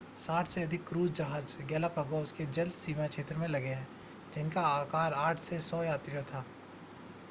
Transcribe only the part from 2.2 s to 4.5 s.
के जल सीमा क्षेत्र में लगे रहे